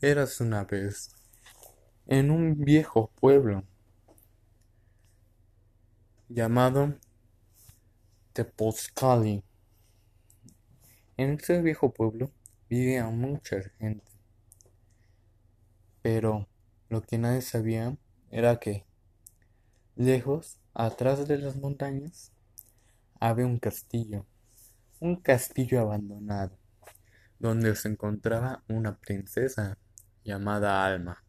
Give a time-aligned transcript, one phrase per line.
[0.00, 1.10] Eras una vez
[2.06, 3.64] en un viejo pueblo
[6.28, 6.94] llamado
[8.32, 9.42] Tepozcali.
[11.16, 12.30] En ese viejo pueblo
[12.70, 14.04] vivía mucha gente,
[16.00, 16.46] pero
[16.90, 17.96] lo que nadie sabía
[18.30, 18.86] era que
[19.96, 22.30] lejos, atrás de las montañas,
[23.18, 24.24] había un castillo,
[25.00, 26.56] un castillo abandonado,
[27.40, 29.76] donde se encontraba una princesa
[30.28, 31.24] llamada Alma,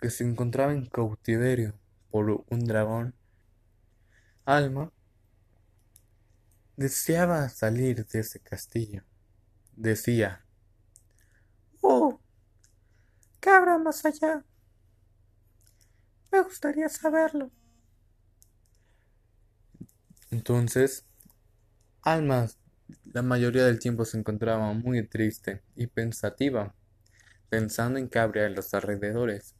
[0.00, 1.78] que se encontraba en cautiverio
[2.10, 3.14] por un dragón.
[4.46, 4.90] Alma
[6.76, 9.04] deseaba salir de ese castillo.
[9.74, 10.46] Decía,
[11.82, 12.18] Oh,
[13.40, 14.44] ¿qué habrá más allá?
[16.32, 17.50] Me gustaría saberlo.
[20.30, 21.04] Entonces,
[22.00, 22.48] Alma
[23.04, 26.74] la mayoría del tiempo se encontraba muy triste y pensativa,
[27.48, 29.54] pensando en en los alrededores.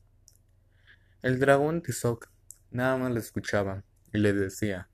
[1.23, 2.31] El dragón Tizoc
[2.70, 4.89] nada más le escuchaba y le decía,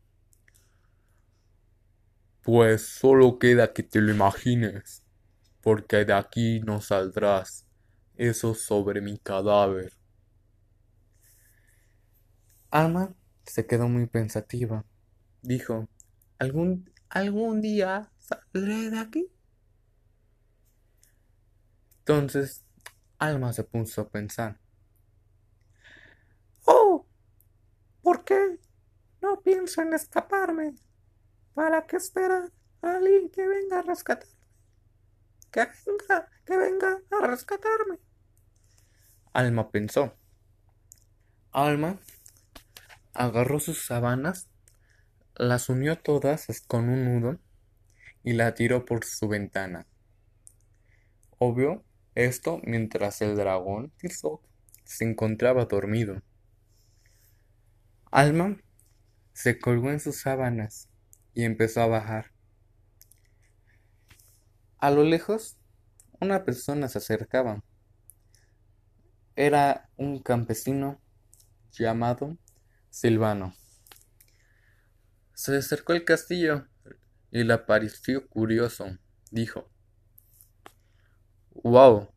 [2.43, 5.03] Pues solo queda que te lo imagines,
[5.61, 7.67] porque de aquí no saldrás,
[8.17, 9.93] eso sobre mi cadáver.
[12.71, 14.85] Alma se quedó muy pensativa.
[15.43, 15.89] Dijo,
[16.39, 19.29] ¿algún, algún día saldré de aquí?
[22.01, 22.65] Entonces,
[23.23, 24.59] Alma se puso a pensar.
[26.65, 27.07] Oh,
[28.03, 28.59] ¿por qué
[29.21, 30.75] no pienso en escaparme?
[31.55, 32.51] ¿Para qué esperar
[32.83, 34.35] a alguien que venga a rescatarme?
[35.53, 38.01] Que venga, que venga a rescatarme.
[39.33, 40.17] Alma pensó.
[41.53, 42.01] Alma
[43.15, 44.49] agarró sus sábanas,
[45.37, 47.39] las unió todas con un nudo
[48.25, 49.87] y la tiró por su ventana.
[51.39, 51.85] Obvio,
[52.15, 54.43] esto mientras el dragón Tizoc
[54.85, 56.23] se encontraba dormido.
[58.11, 58.59] Alma
[59.33, 60.89] se colgó en sus sábanas
[61.35, 62.33] y empezó a bajar.
[64.79, 65.57] A lo lejos,
[66.21, 67.63] una persona se acercaba.
[69.35, 71.01] Era un campesino
[71.73, 72.37] llamado
[72.91, 73.55] Silvano.
[75.35, 76.67] Se acercó al castillo
[77.31, 78.99] y le pareció curioso.
[79.31, 79.71] Dijo,
[81.55, 82.09] ¡Wow!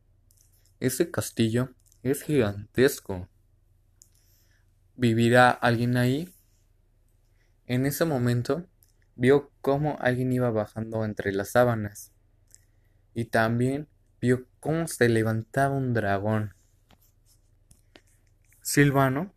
[0.79, 1.73] Ese castillo
[2.03, 3.27] es gigantesco.
[4.95, 6.33] ¿Vivirá alguien ahí?
[7.65, 8.65] En ese momento
[9.15, 12.13] vio cómo alguien iba bajando entre las sábanas
[13.13, 13.89] y también
[14.21, 16.53] vio cómo se levantaba un dragón.
[18.61, 19.33] Silvano,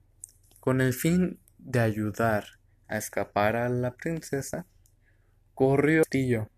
[0.61, 2.45] con el fin de ayudar
[2.87, 4.67] a escapar a la princesa,
[5.55, 6.51] corrió al castillo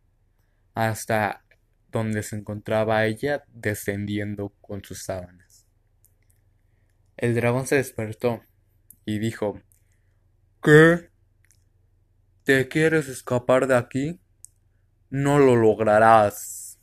[0.74, 1.44] hasta
[1.90, 5.66] donde se encontraba ella descendiendo con sus sábanas.
[7.16, 8.42] El dragón se despertó
[9.04, 9.60] y dijo
[10.62, 11.10] ¿Qué?
[12.44, 14.20] ¿Te quieres escapar de aquí?
[15.10, 16.78] No lo lograrás.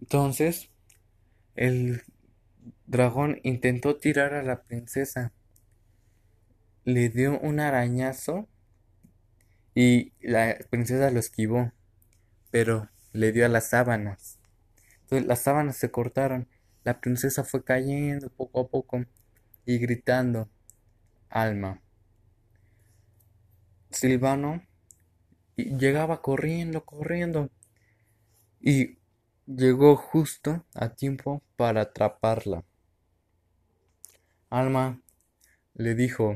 [0.00, 0.70] Entonces,
[1.54, 2.02] el
[2.86, 5.32] dragón intentó tirar a la princesa.
[6.84, 8.48] Le dio un arañazo
[9.74, 11.72] y la princesa lo esquivó,
[12.50, 14.38] pero le dio a las sábanas.
[15.02, 16.48] Entonces las sábanas se cortaron.
[16.84, 19.04] La princesa fue cayendo poco a poco
[19.64, 20.48] y gritando,
[21.28, 21.82] Alma.
[23.90, 24.62] Silvano
[25.56, 27.50] llegaba corriendo, corriendo
[28.60, 28.98] y
[29.46, 32.64] llegó justo a tiempo para atraparla.
[34.50, 35.00] Alma
[35.74, 36.34] le dijo,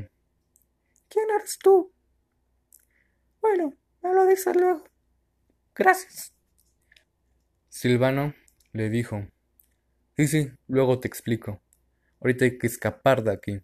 [1.08, 1.92] ¿Quién eres tú?
[3.42, 4.84] Bueno, me lo dices luego.
[5.74, 6.32] Gracias.
[7.74, 8.34] Silvano
[8.72, 9.26] le dijo,
[10.16, 11.62] Sí, sí, luego te explico.
[12.20, 13.60] Ahorita hay que escapar de aquí.